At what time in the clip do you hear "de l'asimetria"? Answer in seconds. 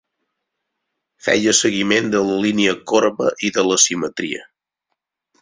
3.59-4.43